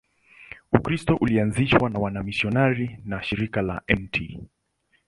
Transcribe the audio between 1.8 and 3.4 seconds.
na wamisionari wa